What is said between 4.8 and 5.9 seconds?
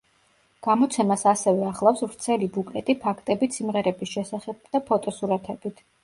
ფოტოსურათებით.